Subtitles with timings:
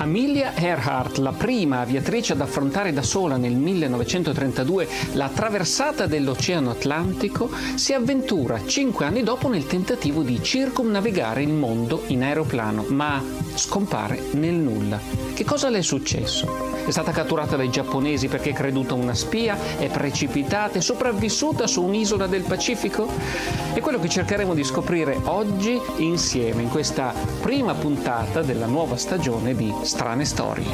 [0.00, 7.50] Amelia Earhart, la prima aviatrice ad affrontare da sola nel 1932 la traversata dell'Oceano Atlantico,
[7.74, 13.22] si avventura cinque anni dopo nel tentativo di circumnavigare il mondo in aeroplano, ma
[13.54, 14.98] scompare nel nulla.
[15.34, 16.70] Che cosa le è successo?
[16.86, 21.82] È stata catturata dai giapponesi perché è creduta una spia, è precipitata, è sopravvissuta su
[21.82, 23.06] un'isola del Pacifico?
[23.74, 29.54] È quello che cercheremo di scoprire oggi insieme in questa prima puntata della nuova stagione
[29.54, 30.72] di Strane Storie.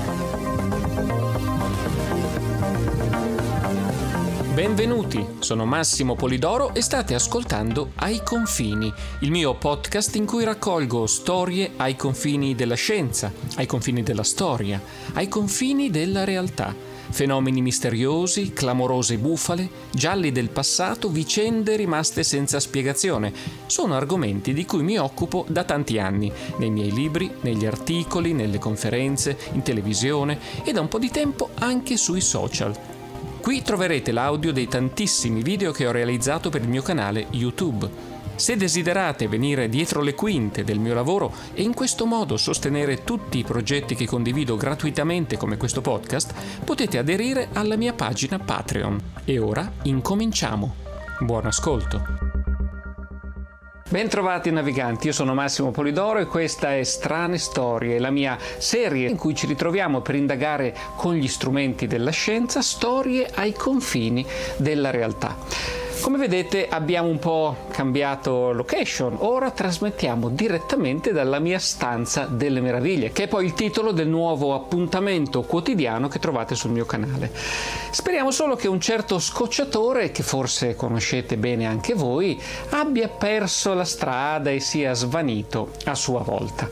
[4.52, 11.06] Benvenuti, sono Massimo Polidoro e state ascoltando Ai confini, il mio podcast in cui raccolgo
[11.06, 14.78] storie ai confini della scienza, ai confini della storia,
[15.14, 16.95] ai confini della realtà.
[17.08, 23.32] Fenomeni misteriosi, clamorose bufale, gialli del passato, vicende rimaste senza spiegazione.
[23.66, 28.58] Sono argomenti di cui mi occupo da tanti anni, nei miei libri, negli articoli, nelle
[28.58, 32.76] conferenze, in televisione e da un po' di tempo anche sui social.
[33.40, 38.15] Qui troverete l'audio dei tantissimi video che ho realizzato per il mio canale YouTube.
[38.36, 43.38] Se desiderate venire dietro le quinte del mio lavoro e in questo modo sostenere tutti
[43.38, 49.00] i progetti che condivido gratuitamente come questo podcast, potete aderire alla mia pagina Patreon.
[49.24, 50.74] E ora incominciamo.
[51.20, 52.02] Buon ascolto.
[53.88, 59.16] Bentrovati naviganti, io sono Massimo Polidoro e questa è Strane Storie, la mia serie in
[59.16, 64.26] cui ci ritroviamo per indagare con gli strumenti della scienza storie ai confini
[64.56, 65.85] della realtà.
[66.06, 73.10] Come vedete abbiamo un po' cambiato location, ora trasmettiamo direttamente dalla mia stanza delle meraviglie,
[73.10, 77.32] che è poi il titolo del nuovo appuntamento quotidiano che trovate sul mio canale.
[77.90, 82.40] Speriamo solo che un certo scocciatore, che forse conoscete bene anche voi,
[82.70, 86.68] abbia perso la strada e sia svanito a sua volta.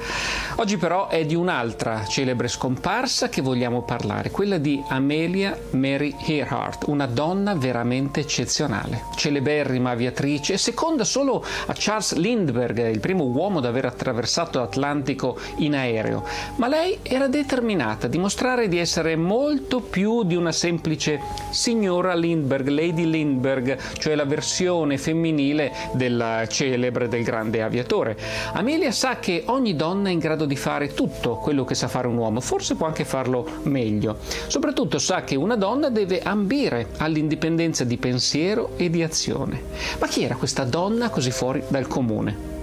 [0.56, 6.84] Oggi però è di un'altra celebre scomparsa che vogliamo parlare, quella di Amelia Mary Earhart,
[6.86, 13.64] una donna veramente eccezionale celeberrima aviatrice, seconda solo a Charles Lindbergh, il primo uomo ad
[13.64, 16.26] aver attraversato l'Atlantico in aereo.
[16.56, 21.20] Ma lei era determinata a dimostrare di essere molto più di una semplice
[21.52, 28.18] signora Lindbergh, Lady Lindbergh, cioè la versione femminile della celebre del grande aviatore.
[28.52, 32.08] Amelia sa che ogni donna è in grado di fare tutto quello che sa fare
[32.08, 34.18] un uomo, forse può anche farlo meglio.
[34.48, 39.62] Soprattutto sa che una donna deve ambire all'indipendenza di pensiero e di azione.
[39.98, 42.53] Ma chi era questa donna così fuori dal comune?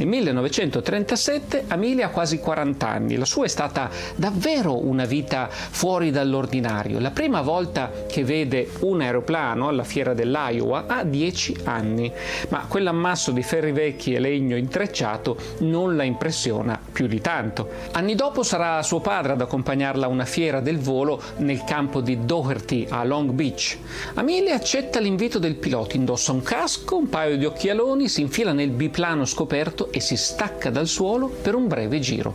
[0.00, 6.10] Nel 1937 Amelia ha quasi 40 anni, la sua è stata davvero una vita fuori
[6.10, 6.98] dall'ordinario.
[7.00, 12.10] La prima volta che vede un aeroplano alla fiera dell'Iowa ha 10 anni,
[12.48, 17.68] ma quell'ammasso di ferri vecchi e legno intrecciato non la impressiona più di tanto.
[17.92, 22.24] Anni dopo sarà suo padre ad accompagnarla a una fiera del volo nel campo di
[22.24, 23.76] Doherty a Long Beach.
[24.14, 28.70] Amelia accetta l'invito del pilota, indossa un casco, un paio di occhialoni, si infila nel
[28.70, 32.34] biplano scoperto e si stacca dal suolo per un breve giro.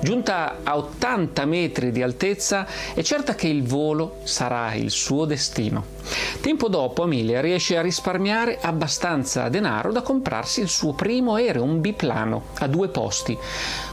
[0.00, 5.96] Giunta a 80 metri di altezza, è certa che il volo sarà il suo destino.
[6.40, 11.80] Tempo dopo Amelia riesce a risparmiare abbastanza denaro da comprarsi il suo primo aereo, un
[11.80, 13.36] biplano a due posti,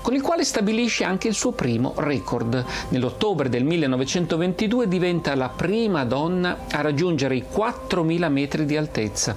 [0.02, 2.64] con il quale stabilisce anche il suo primo record.
[2.90, 9.36] Nell'ottobre del 1922 diventa la prima donna a raggiungere i 4.000 metri di altezza.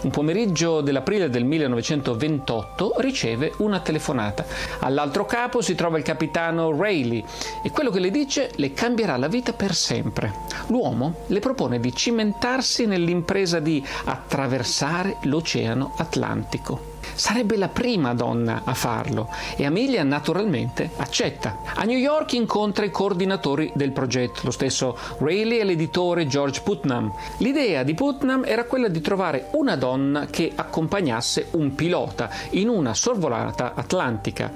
[0.00, 4.44] Un pomeriggio dell'aprile del 1928 riceve una telefonata.
[4.80, 7.24] All'altro capo si trova il capitano Rayleigh
[7.64, 10.32] e quello che le dice le cambierà la vita per sempre.
[10.68, 16.97] L'uomo le propone di cimentarsi nell'impresa di attraversare l'Oceano Atlantico.
[17.14, 21.58] Sarebbe la prima donna a farlo e Amelia naturalmente accetta.
[21.74, 27.12] A New York incontra i coordinatori del progetto, lo stesso Rayleigh e l'editore George Putnam.
[27.38, 32.94] L'idea di Putnam era quella di trovare una donna che accompagnasse un pilota in una
[32.94, 34.50] sorvolata atlantica,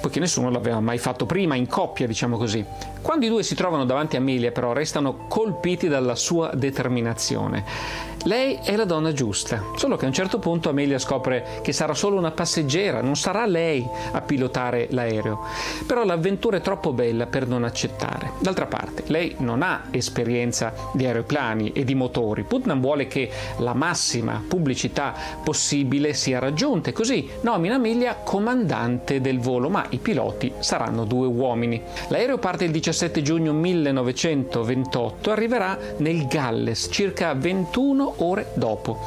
[0.00, 2.64] poiché nessuno l'aveva mai fatto prima in coppia, diciamo così.
[3.02, 7.64] Quando i due si trovano davanti a Amelia però restano colpiti dalla sua determinazione.
[8.26, 11.94] Lei è la donna giusta, solo che a un certo punto Amelia scopre che sarà
[11.94, 15.44] solo una passeggera, non sarà lei a pilotare l'aereo.
[15.86, 18.32] Però l'avventura è troppo bella per non accettare.
[18.40, 22.42] D'altra parte, lei non ha esperienza di aeroplani e di motori.
[22.42, 25.14] Putnam vuole che la massima pubblicità
[25.44, 31.28] possibile sia raggiunta e così nomina Amelia comandante del volo, ma i piloti saranno due
[31.28, 31.80] uomini.
[32.08, 38.98] L'aereo parte il 17 giugno 1928 e arriverà nel Galles circa 21 ore dopo.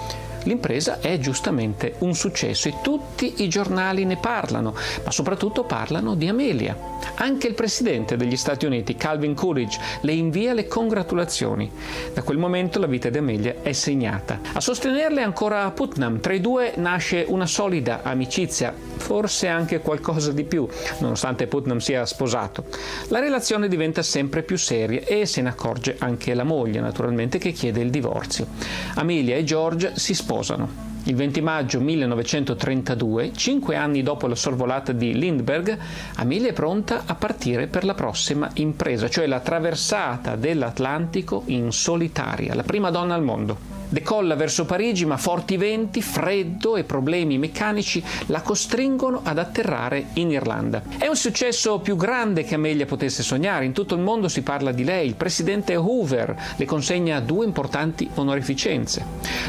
[0.44, 6.28] L'impresa è giustamente un successo e tutti i giornali ne parlano, ma soprattutto parlano di
[6.28, 6.98] Amelia.
[7.16, 11.70] Anche il presidente degli Stati Uniti, Calvin Coolidge, le invia le congratulazioni.
[12.14, 14.40] Da quel momento la vita di Amelia è segnata.
[14.54, 16.20] A sostenerle ancora Putnam.
[16.20, 20.68] Tra i due nasce una solida amicizia, forse anche qualcosa di più,
[21.00, 22.66] nonostante Putnam sia sposato.
[23.10, 27.52] La relazione diventa sempre più seria e se ne accorge anche la moglie, naturalmente, che
[27.52, 28.48] chiede il divorzio.
[28.96, 30.70] Amelia e George si sposano sposano.
[31.10, 35.76] Il 20 maggio 1932, cinque anni dopo la sorvolata di Lindbergh,
[36.18, 42.54] Amelia è pronta a partire per la prossima impresa, cioè la traversata dell'Atlantico in solitaria,
[42.54, 43.78] la prima donna al mondo.
[43.92, 50.30] Decolla verso Parigi, ma forti venti, freddo e problemi meccanici la costringono ad atterrare in
[50.30, 50.84] Irlanda.
[51.00, 53.66] È un successo più grande che Amelia potesse sognare.
[53.66, 55.08] In tutto il mondo si parla di lei.
[55.08, 59.04] Il presidente Hoover le consegna due importanti onorificenze.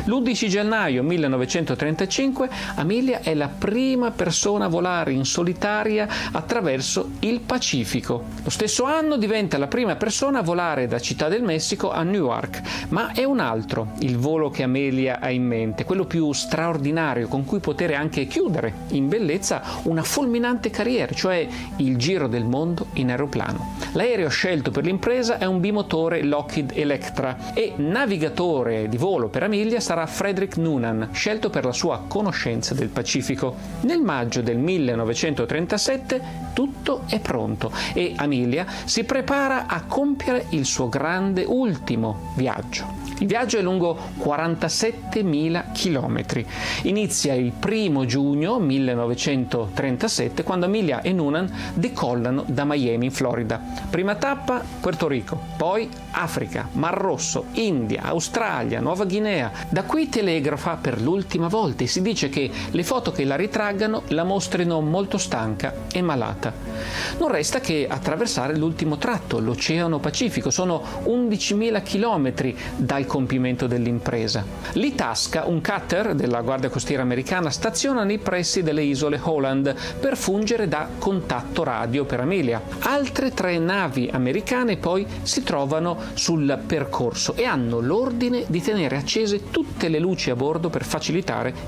[0.06, 1.02] L'11 gennaio
[1.50, 8.24] 1935 Amelia è la prima persona a volare in solitaria attraverso il Pacifico.
[8.44, 12.86] Lo stesso anno diventa la prima persona a volare da Città del Messico a Newark,
[12.90, 17.44] ma è un altro il volo che Amelia ha in mente, quello più straordinario con
[17.44, 23.10] cui poter anche chiudere in bellezza una fulminante carriera, cioè il giro del mondo in
[23.10, 23.76] aeroplano.
[23.92, 29.80] L'aereo scelto per l'impresa è un bimotore Lockheed Electra e navigatore di volo per Amelia
[29.80, 33.54] sarà Frederick Noonan, scelto per la sua conoscenza del Pacifico.
[33.82, 40.88] Nel maggio del 1937 tutto è pronto e Amelia si prepara a compiere il suo
[40.88, 42.98] grande ultimo viaggio.
[43.20, 46.44] Il viaggio è lungo 47.000 km.
[46.84, 53.60] Inizia il 1 giugno 1937 quando Amelia e Noonan decollano da Miami in Florida.
[53.90, 59.52] Prima tappa Puerto Rico, poi Africa, Mar Rosso, India, Australia, Nuova Guinea.
[59.68, 64.04] Da qui telegrafa per l'ultima volta e si dice che le foto che la ritraggano
[64.08, 66.52] la mostrino molto stanca e malata.
[67.18, 70.50] Non resta che attraversare l'ultimo tratto, l'Oceano Pacifico.
[70.50, 74.42] Sono 11.000 km dal compimento dell'impresa.
[74.72, 80.68] L'Itasca, un cutter della Guardia Costiera americana, staziona nei pressi delle isole Holland per fungere
[80.68, 82.62] da contatto radio per Amelia.
[82.80, 89.50] Altre tre navi americane poi si trovano sul percorso e hanno l'ordine di tenere accese
[89.50, 91.08] tutte le luci a bordo per facilitare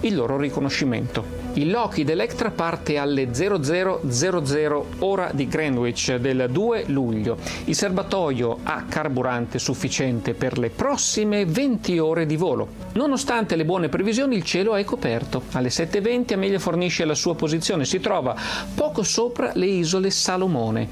[0.01, 1.41] il loro riconoscimento.
[1.55, 7.37] Il Lockheed Electra parte alle 0000 ora di Greenwich del 2 luglio.
[7.65, 12.69] Il serbatoio ha carburante sufficiente per le prossime 20 ore di volo.
[12.93, 15.43] Nonostante le buone previsioni, il cielo è coperto.
[15.53, 18.35] Alle 7.20 Amelia fornisce la sua posizione, si trova
[18.75, 20.89] poco sopra le isole Salomone.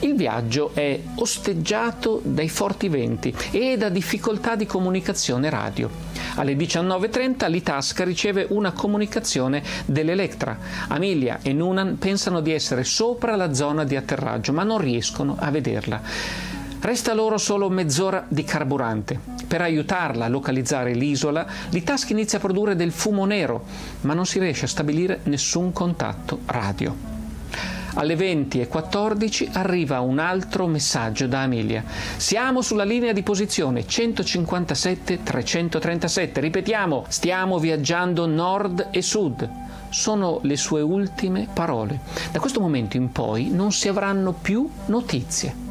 [0.00, 6.13] Il viaggio è osteggiato dai forti venti e da difficoltà di comunicazione radio.
[6.36, 10.58] Alle 19.30 l'Itasca riceve una comunicazione dell'Electra.
[10.88, 15.50] Amelia e Noonan pensano di essere sopra la zona di atterraggio, ma non riescono a
[15.50, 16.00] vederla.
[16.80, 19.18] Resta loro solo mezz'ora di carburante.
[19.46, 23.64] Per aiutarla a localizzare l'isola, l'Itasca inizia a produrre del fumo nero,
[24.02, 27.13] ma non si riesce a stabilire nessun contatto radio.
[27.96, 31.84] Alle 20.14 arriva un altro messaggio da Amelia.
[32.16, 36.40] Siamo sulla linea di posizione 157-337.
[36.40, 39.48] Ripetiamo, stiamo viaggiando nord e sud.
[39.90, 42.00] Sono le sue ultime parole.
[42.32, 45.63] Da questo momento in poi non si avranno più notizie.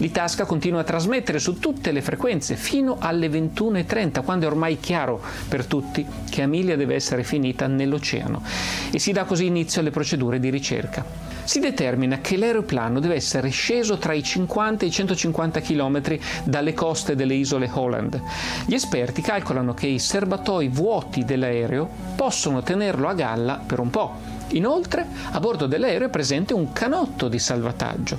[0.00, 5.20] L'Itasca continua a trasmettere su tutte le frequenze fino alle 21.30, quando è ormai chiaro
[5.46, 8.42] per tutti che Amelia deve essere finita nell'oceano.
[8.90, 11.04] E si dà così inizio alle procedure di ricerca.
[11.44, 16.72] Si determina che l'aeroplano deve essere sceso tra i 50 e i 150 km dalle
[16.72, 18.22] coste delle isole Holland.
[18.64, 24.29] Gli esperti calcolano che i serbatoi vuoti dell'aereo possono tenerlo a galla per un po'
[24.52, 28.18] Inoltre, a bordo dell'aereo è presente un canotto di salvataggio.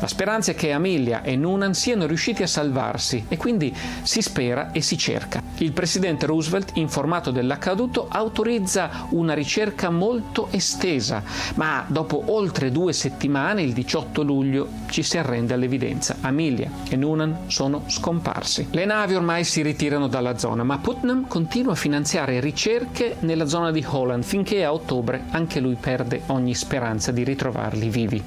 [0.00, 4.72] La speranza è che Amelia e Noonan siano riusciti a salvarsi e quindi si spera
[4.72, 5.42] e si cerca.
[5.58, 11.22] Il presidente Roosevelt, informato dell'accaduto, autorizza una ricerca molto estesa,
[11.54, 16.16] ma dopo oltre due settimane, il 18 luglio, ci si arrende all'evidenza.
[16.20, 18.68] Amelia e Noonan sono scomparsi.
[18.70, 23.70] Le navi ormai si ritirano dalla zona, ma Putnam continua a finanziare ricerche nella zona
[23.70, 28.22] di Holland finché a ottobre anche lui lui perde ogni speranza di ritrovarli vivi.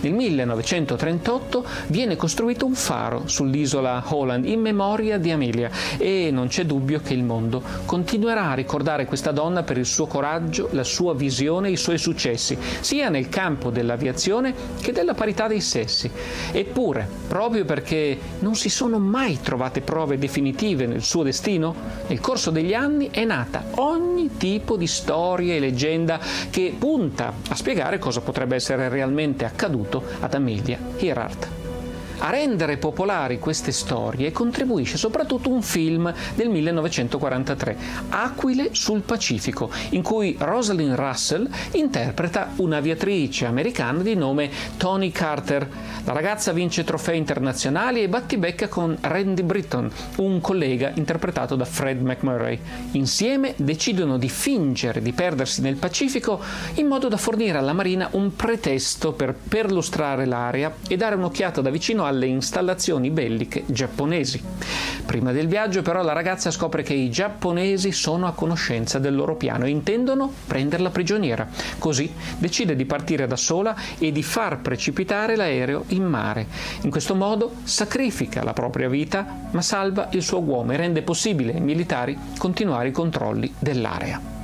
[0.00, 6.64] Nel 1938 viene costruito un faro sull'isola Holland in memoria di Amelia e non c'è
[6.64, 11.14] dubbio che il mondo continuerà a ricordare questa donna per il suo coraggio, la sua
[11.14, 16.10] visione e i suoi successi, sia nel campo dell'aviazione che della parità dei sessi.
[16.52, 21.74] Eppure, proprio perché non si sono mai trovate prove definitive nel suo destino,
[22.06, 27.54] nel corso degli anni è nata ogni tipo di storia e leggenda che punta a
[27.54, 31.65] spiegare cosa potrebbe essere realmente accaduto accaduto ad Amelia Earhart.
[32.18, 37.76] A rendere popolari queste storie contribuisce soprattutto un film del 1943,
[38.08, 45.68] Aquile sul Pacifico, in cui Rosalind Russell interpreta un'aviatrice americana di nome Tony Carter.
[46.04, 52.00] La ragazza vince trofei internazionali e battibecca con Randy Britton, un collega interpretato da Fred
[52.00, 52.58] McMurray.
[52.92, 56.40] Insieme decidono di fingere di perdersi nel Pacifico
[56.74, 61.70] in modo da fornire alla Marina un pretesto per perlustrare l'area e dare un'occhiata da
[61.70, 64.42] vicino alle installazioni belliche giapponesi.
[65.04, 69.36] Prima del viaggio però la ragazza scopre che i giapponesi sono a conoscenza del loro
[69.36, 71.48] piano e intendono prenderla prigioniera.
[71.78, 76.46] Così decide di partire da sola e di far precipitare l'aereo in mare.
[76.82, 81.54] In questo modo sacrifica la propria vita ma salva il suo uomo e rende possibile
[81.54, 84.34] ai militari continuare i controlli dell'area.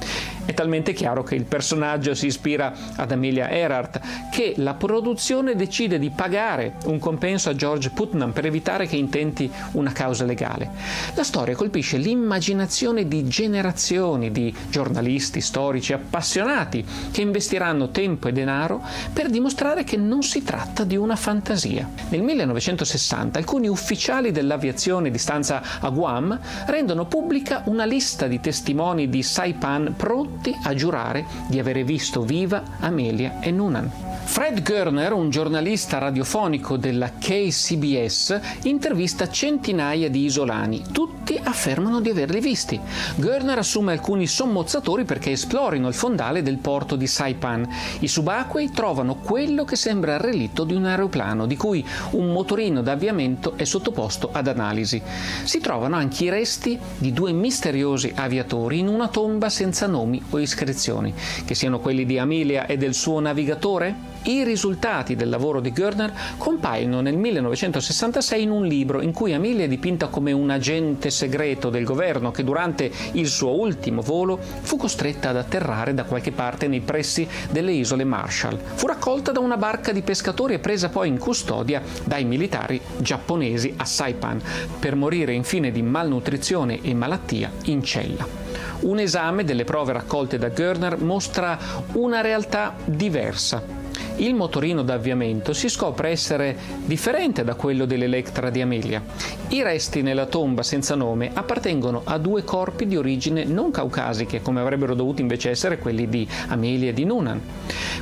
[0.45, 4.01] È talmente chiaro che il personaggio si ispira ad Amelia Earhart
[4.33, 9.49] che la produzione decide di pagare un compenso a George Putnam per evitare che intenti
[9.73, 10.71] una causa legale.
[11.15, 18.83] La storia colpisce l'immaginazione di generazioni di giornalisti, storici, appassionati che investiranno tempo e denaro
[19.13, 21.89] per dimostrare che non si tratta di una fantasia.
[22.09, 29.09] Nel 1960 alcuni ufficiali dell'aviazione di stanza a Guam rendono pubblica una lista di testimoni
[29.09, 33.91] di Saipan pronti tutti a giurare di avere visto viva Amelia e Noonan.
[34.25, 40.83] Fred Görner, un giornalista radiofonico della KCBS, intervista centinaia di isolani.
[40.91, 42.81] Tutti affermano di averli visti.
[43.17, 47.69] Görner assume alcuni sommozzatori perché esplorino il fondale del porto di Saipan.
[47.99, 52.81] I subacquei trovano quello che sembra il relitto di un aeroplano, di cui un motorino
[52.81, 55.03] d'avviamento è sottoposto ad analisi.
[55.43, 60.39] Si trovano anche i resti di due misteriosi aviatori in una tomba senza nomi o
[60.39, 61.13] iscrizioni,
[61.45, 64.11] che siano quelli di Amelia e del suo navigatore?
[64.25, 69.65] I risultati del lavoro di Görner compaiono nel 1966 in un libro in cui Amelia
[69.65, 74.77] è dipinta come un agente segreto del governo che durante il suo ultimo volo fu
[74.77, 78.61] costretta ad atterrare da qualche parte nei pressi delle isole Marshall.
[78.75, 83.75] Fu raccolta da una barca di pescatori e presa poi in custodia dai militari giapponesi
[83.77, 84.41] a Saipan
[84.79, 88.52] per morire infine di malnutrizione e malattia in cella.
[88.83, 91.59] Un esame delle prove raccolte da Görner mostra
[91.93, 93.82] una realtà diversa
[94.17, 99.03] il motorino d'avviamento si scopre essere differente da quello dell'Electra di Amelia.
[99.49, 104.61] I resti nella tomba senza nome appartengono a due corpi di origine non caucasiche, come
[104.61, 107.41] avrebbero dovuto invece essere quelli di Amelia e di Noonan.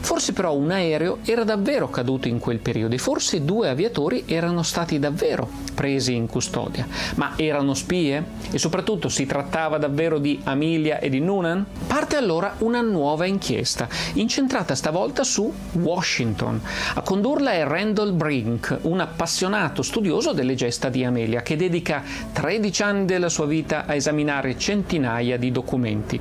[0.00, 4.62] Forse però un aereo era davvero caduto in quel periodo e forse due aviatori erano
[4.62, 6.86] stati davvero presi in custodia.
[7.16, 8.24] Ma erano spie?
[8.50, 11.64] E soprattutto si trattava davvero di Amelia e di Noonan?
[11.86, 16.60] Parte allora una nuova inchiesta, incentrata stavolta su Washington.
[16.94, 22.82] A condurla è Randall Brink, un appassionato studioso delle gesta di Amelia, che dedica 13
[22.82, 26.20] anni della sua vita a esaminare centinaia di documenti.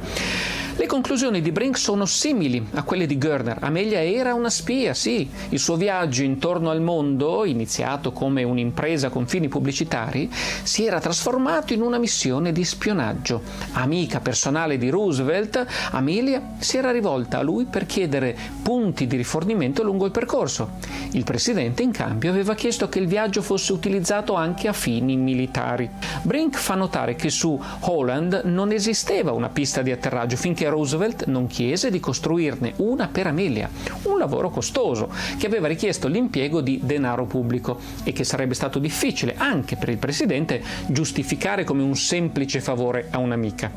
[0.80, 3.58] Le conclusioni di Brink sono simili a quelle di Görner.
[3.60, 5.30] Amelia era una spia, sì.
[5.50, 11.74] Il suo viaggio intorno al mondo, iniziato come un'impresa con fini pubblicitari, si era trasformato
[11.74, 13.42] in una missione di spionaggio.
[13.74, 18.34] Amica personale di Roosevelt, Amelia si era rivolta a lui per chiedere
[18.64, 20.78] punti di rifornimento lungo il percorso.
[21.12, 25.90] Il presidente, in cambio, aveva chiesto che il viaggio fosse utilizzato anche a fini militari.
[26.22, 31.48] Brink fa notare che su Holland non esisteva una pista di atterraggio finché Roosevelt non
[31.48, 33.70] chiese di costruirne una per Amelia,
[34.04, 39.36] un lavoro costoso che aveva richiesto l'impiego di denaro pubblico e che sarebbe stato difficile
[39.38, 43.72] anche per il presidente giustificare come un semplice favore a un'amica.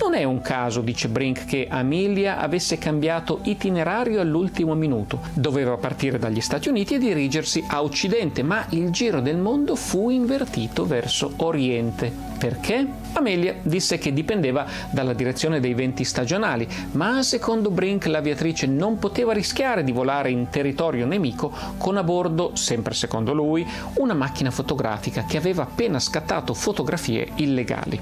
[0.00, 5.20] Non è un caso, dice Brink, che Amelia avesse cambiato itinerario all'ultimo minuto.
[5.34, 10.10] Doveva partire dagli Stati Uniti e dirigersi a Occidente, ma il giro del mondo fu
[10.10, 12.26] invertito verso Oriente.
[12.38, 12.86] Perché?
[13.14, 19.32] Amelia disse che dipendeva dalla direzione dei venti stagionali, ma secondo Brink l'aviatrice non poteva
[19.32, 25.24] rischiare di volare in territorio nemico con a bordo, sempre secondo lui, una macchina fotografica
[25.24, 28.00] che aveva appena scattato fotografie illegali.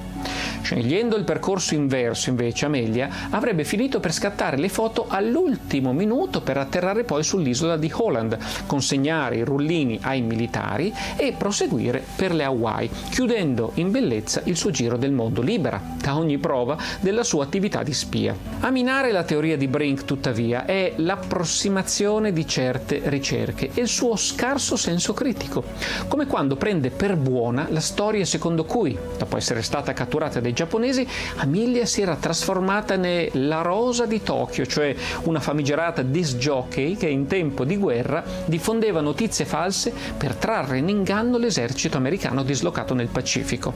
[0.66, 6.56] Scegliendo il percorso inverso, invece, Amelia avrebbe finito per scattare le foto all'ultimo minuto per
[6.56, 12.90] atterrare poi sull'isola di Holland, consegnare i rullini ai militari e proseguire per le Hawaii,
[13.10, 17.84] chiudendo in bellezza il suo giro del mondo libera da ogni prova della sua attività
[17.84, 18.34] di spia.
[18.58, 24.16] A minare la teoria di Brink, tuttavia, è l'approssimazione di certe ricerche e il suo
[24.16, 25.62] scarso senso critico,
[26.08, 31.06] come quando prende per buona la storia secondo cui, dopo essere stata catturata dai giapponesi,
[31.36, 37.26] Amelia si era trasformata nella Rosa di Tokyo, cioè una famigerata disc jockey che in
[37.26, 43.74] tempo di guerra diffondeva notizie false per trarre in inganno l'esercito americano dislocato nel Pacifico.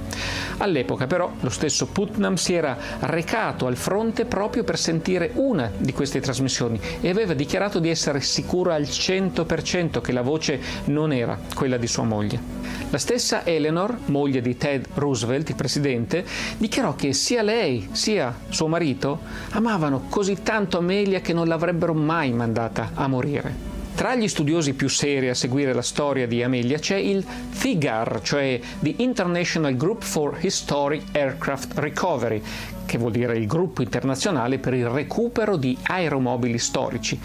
[0.56, 5.92] All'epoca però lo stesso Putnam si era recato al fronte proprio per sentire una di
[5.92, 11.38] queste trasmissioni e aveva dichiarato di essere sicuro al 100% che la voce non era
[11.54, 12.60] quella di sua moglie.
[12.90, 16.25] La stessa Eleanor, moglie di Ted Roosevelt, il presidente,
[16.61, 19.21] dichiarò che sia lei sia suo marito
[19.52, 23.69] amavano così tanto Amelia che non l'avrebbero mai mandata a morire.
[23.95, 27.25] Tra gli studiosi più seri a seguire la storia di Amelia c'è il
[27.59, 32.43] THIGAR, cioè The International Group for Historic Aircraft Recovery,
[32.85, 37.19] che vuol dire il gruppo internazionale per il recupero di aeromobili storici,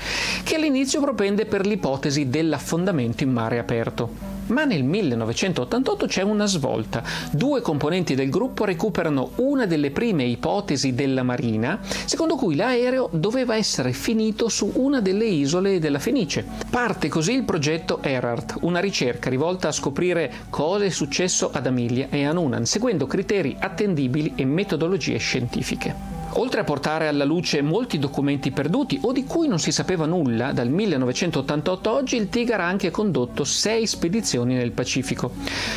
[0.44, 4.35] che all'inizio propende per l'ipotesi dell'affondamento in mare aperto.
[4.48, 7.02] Ma nel 1988 c'è una svolta.
[7.32, 13.56] Due componenti del gruppo recuperano una delle prime ipotesi della Marina, secondo cui l'aereo doveva
[13.56, 16.46] essere finito su una delle isole della Fenice.
[16.70, 22.08] Parte così il progetto Erhardt, una ricerca rivolta a scoprire cosa è successo ad Amelia
[22.12, 26.15] e a Nunan, seguendo criteri attendibili e metodologie scientifiche.
[26.37, 30.51] Oltre a portare alla luce molti documenti perduti o di cui non si sapeva nulla,
[30.51, 35.31] dal 1988 a oggi il Tigar ha anche condotto sei spedizioni nel Pacifico.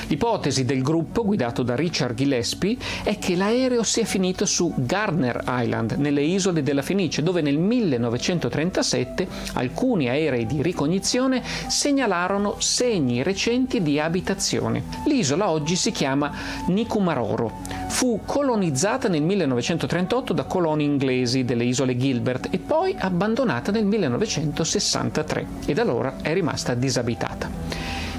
[0.09, 5.93] L'ipotesi del gruppo, guidato da Richard Gillespie, è che l'aereo sia finito su Gardner Island,
[5.93, 14.01] nelle isole della Fenice, dove nel 1937 alcuni aerei di ricognizione segnalarono segni recenti di
[14.01, 14.83] abitazione.
[15.05, 16.33] L'isola oggi si chiama
[16.67, 17.61] Nikumaroro.
[17.87, 25.47] Fu colonizzata nel 1938 da coloni inglesi delle isole Gilbert e poi abbandonata nel 1963
[25.67, 27.68] e da allora è rimasta disabitata.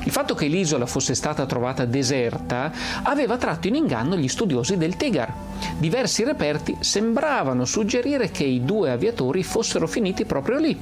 [0.04, 2.72] Il fatto che l'isola fosse stata trovata deserta
[3.04, 5.34] aveva tratto in inganno gli studiosi del Tegar.
[5.78, 10.78] Diversi reperti sembravano suggerire che i due aviatori fossero finiti proprio lì.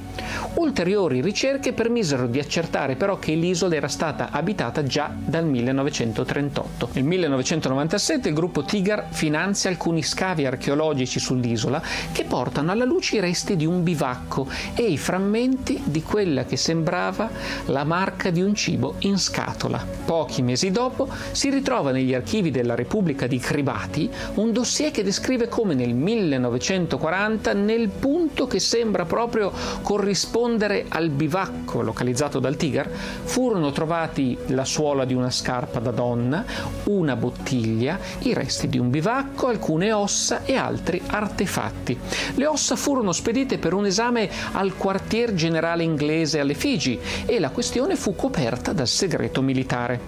[0.54, 6.90] Ulteriori ricerche permisero di accertare però che l'isola era stata abitata già dal 1938.
[6.92, 13.20] Nel 1997 il gruppo Tigar finanzia alcuni scavi archeologici sull'isola che portano alla luce i
[13.20, 17.28] resti di un bivacco e i frammenti di quella che sembrava
[17.66, 19.84] la marca di un cibo in scatola.
[20.04, 25.48] Pochi mesi dopo si ritrova negli archivi della Repubblica di Cribati un dossier che descrive
[25.48, 33.70] come nel 1940, nel punto che sembra proprio corrispondere al bivacco localizzato dal Tigar, furono
[33.70, 36.44] trovati la suola di una scarpa da donna,
[36.84, 41.98] una bottiglia, i resti di un bivacco, alcune ossa e altri artefatti.
[42.34, 47.50] Le ossa furono spedite per un esame al quartier generale inglese alle Figi e la
[47.50, 50.00] questione fu coperta dal segreto militare.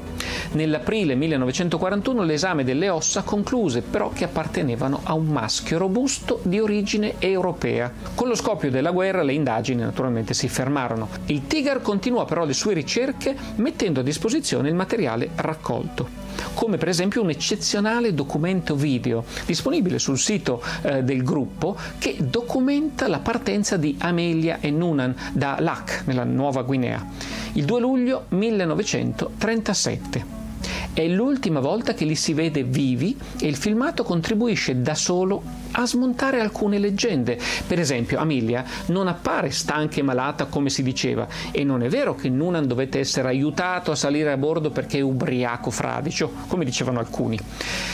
[0.53, 7.15] Nell'aprile 1941 l'esame delle ossa concluse però che appartenevano a un maschio robusto di origine
[7.21, 7.93] europea.
[8.17, 11.09] Con lo scoppio della guerra le indagini naturalmente si fermarono.
[11.27, 16.19] Il Tigar continuò però le sue ricerche mettendo a disposizione il materiale raccolto.
[16.55, 23.09] come per esempio un eccezionale documento video disponibile sul sito eh, del gruppo che documenta
[23.09, 27.05] la partenza di Amelia e Nunan da Lac, nella Nuova Guinea,
[27.55, 30.40] il 2 luglio 1937.
[30.93, 35.41] È l'ultima volta che li si vede vivi e il filmato contribuisce da solo
[35.73, 37.39] a smontare alcune leggende.
[37.67, 42.17] Per esempio, Amelia non appare stanca e malata come si diceva e non è vero
[42.17, 46.99] che Nunan dovette essere aiutato a salire a bordo perché è ubriaco fradicio, come dicevano
[46.99, 47.39] alcuni.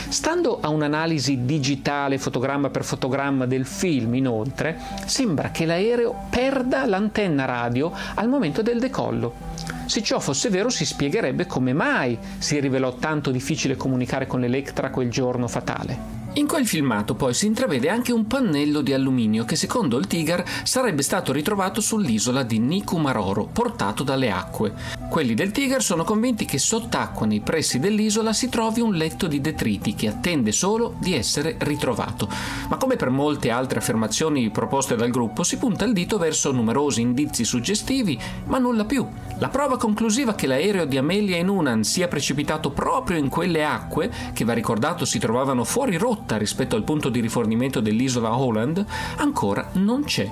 [0.09, 7.45] Stando a un'analisi digitale fotogramma per fotogramma del film, inoltre, sembra che l'aereo perda l'antenna
[7.45, 9.76] radio al momento del decollo.
[9.87, 14.91] Se ciò fosse vero si spiegherebbe come mai si rivelò tanto difficile comunicare con Electra
[14.91, 16.25] quel giorno fatale.
[16.35, 20.45] In quel filmato poi si intravede anche un pannello di alluminio che secondo il Tigar
[20.65, 24.75] sarebbe stato ritrovato sull'isola di Nikumaroro, portato dalle acque.
[25.17, 29.41] Quelli del Tigar sono convinti che sott'acqua nei pressi dell'isola si trovi un letto di
[29.41, 32.29] detriti che attende solo di essere ritrovato.
[32.69, 37.01] Ma come per molte altre affermazioni proposte dal gruppo, si punta il dito verso numerosi
[37.01, 39.09] indizi suggestivi, ma nulla più.
[39.39, 44.13] La prova conclusiva che l'aereo di Amelia e Nunan sia precipitato proprio in quelle acque,
[44.35, 48.85] che va ricordato si trovavano fuori rotta rispetto al punto di rifornimento dell'isola Holland
[49.17, 50.31] ancora non c'è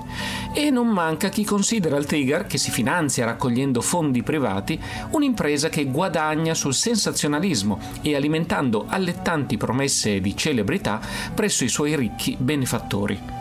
[0.53, 4.73] e non manca chi considera il Tiger, che si finanzia raccogliendo fondi privati,
[5.11, 10.99] un'impresa che guadagna sul sensazionalismo e alimentando allettanti promesse di celebrità
[11.33, 13.34] presso i suoi ricchi benefattori.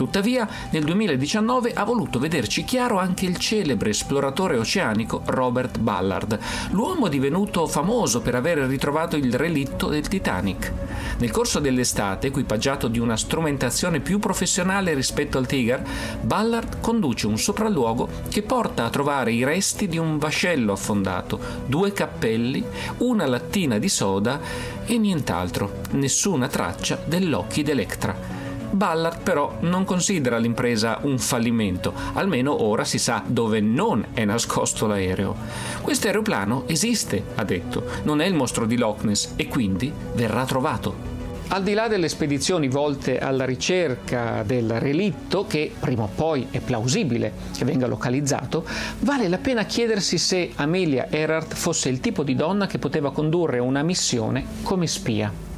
[0.00, 6.38] Tuttavia, nel 2019 ha voluto vederci chiaro anche il celebre esploratore oceanico Robert Ballard,
[6.70, 10.72] l'uomo divenuto famoso per aver ritrovato il relitto del Titanic.
[11.18, 15.86] Nel corso dell'estate, equipaggiato di una strumentazione più professionale rispetto al Tiger,
[16.22, 21.92] Ballard conduce un sopralluogo che porta a trovare i resti di un vascello affondato, due
[21.92, 22.64] cappelli,
[23.00, 24.40] una lattina di soda
[24.86, 28.39] e nient'altro, nessuna traccia dell'Occhi d'Electra.
[28.70, 34.86] Ballard però non considera l'impresa un fallimento, almeno ora si sa dove non è nascosto
[34.86, 35.34] l'aereo.
[35.80, 40.44] Questo aeroplano esiste, ha detto, non è il mostro di Loch Ness e quindi verrà
[40.44, 41.18] trovato.
[41.52, 46.60] Al di là delle spedizioni volte alla ricerca del relitto, che prima o poi è
[46.60, 48.64] plausibile che venga localizzato,
[49.00, 53.58] vale la pena chiedersi se Amelia Earhart fosse il tipo di donna che poteva condurre
[53.58, 55.48] una missione come spia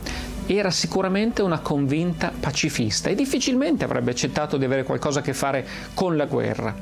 [0.56, 5.66] era sicuramente una convinta pacifista e difficilmente avrebbe accettato di avere qualcosa a che fare
[5.94, 6.74] con la guerra.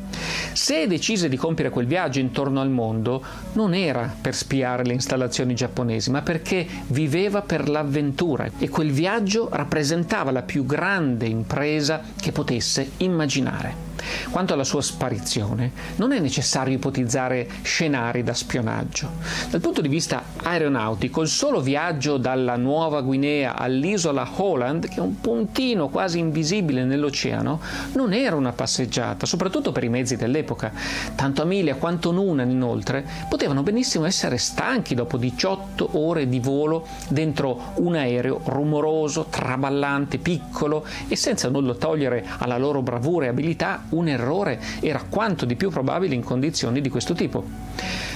[0.52, 5.54] Se decise di compiere quel viaggio intorno al mondo, non era per spiare le installazioni
[5.54, 12.32] giapponesi, ma perché viveva per l'avventura e quel viaggio rappresentava la più grande impresa che
[12.32, 13.88] potesse immaginare.
[14.30, 19.10] Quanto alla sua sparizione, non è necessario ipotizzare scenari da spionaggio.
[19.50, 25.00] Dal punto di vista aeronautico, il solo viaggio dalla Nuova Guinea all'isola Holland, che è
[25.00, 27.60] un puntino quasi invisibile nell'oceano,
[27.92, 30.72] non era una passeggiata, soprattutto per i mezzi dell'epoca.
[31.14, 37.72] Tanto Amelia quanto Nunan, inoltre, potevano benissimo essere stanchi dopo 18 ore di volo dentro
[37.76, 44.08] un aereo rumoroso, traballante, piccolo e senza nulla togliere alla loro bravura e abilità, un
[44.08, 47.44] errore era quanto di più probabile in condizioni di questo tipo.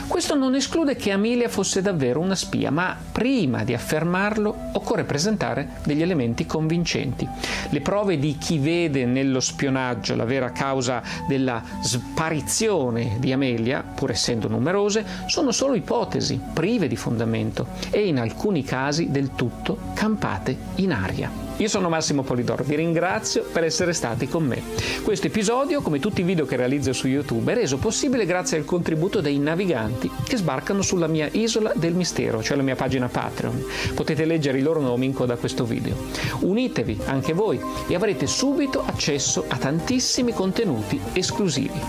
[0.06, 5.76] Questo non esclude che Amelia fosse davvero una spia, ma prima di affermarlo occorre presentare
[5.84, 7.28] degli elementi convincenti.
[7.70, 14.10] Le prove di chi vede nello spionaggio la vera causa della sparizione di Amelia, pur
[14.10, 20.56] essendo numerose, sono solo ipotesi, prive di fondamento e in alcuni casi del tutto campate
[20.76, 21.44] in aria.
[21.58, 24.60] Io sono Massimo Polidoro, vi ringrazio per essere stati con me.
[25.04, 28.64] Questo episodio, come tutti i video che realizzo su YouTube, è reso possibile grazie al
[28.64, 33.64] contributo dei naviganti che sbarcano sulla mia isola del mistero, cioè la mia pagina Patreon.
[33.94, 35.94] Potete leggere i loro nomi in coda a questo video.
[36.40, 41.80] Unitevi anche voi e avrete subito accesso a tantissimi contenuti esclusivi.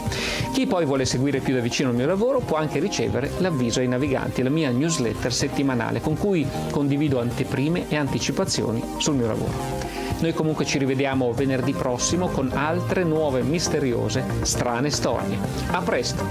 [0.53, 3.87] Chi poi vuole seguire più da vicino il mio lavoro può anche ricevere l'avviso ai
[3.87, 9.54] naviganti, la mia newsletter settimanale con cui condivido anteprime e anticipazioni sul mio lavoro.
[10.19, 15.37] Noi comunque ci rivediamo venerdì prossimo con altre nuove misteriose, strane storie.
[15.71, 16.25] A presto!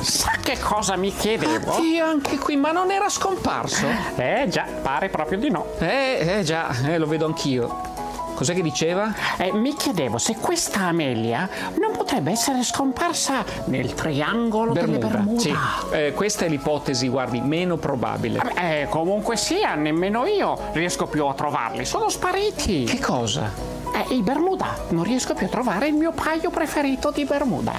[0.00, 1.74] Sa che cosa mi chiedevo?
[1.74, 3.86] Oddio, anche qui, ma non era scomparso?
[4.16, 5.66] Eh già, pare proprio di no.
[5.78, 7.97] Eh, eh già, eh, lo vedo anch'io.
[8.38, 9.12] Cos'è che diceva?
[9.36, 11.48] Eh, mi chiedevo se questa Amelia
[11.80, 14.96] non potrebbe essere scomparsa nel triangolo Bermuda.
[14.98, 15.40] delle Bermuda.
[15.40, 15.54] Sì,
[15.90, 18.40] eh, questa è l'ipotesi, guardi, meno probabile.
[18.54, 21.84] Eh, comunque sia, nemmeno io riesco più a trovarli.
[21.84, 22.84] Sono spariti.
[22.84, 23.50] Che cosa?
[23.92, 24.84] Eh, i Bermuda.
[24.90, 27.72] Non riesco più a trovare il mio paio preferito di Bermuda.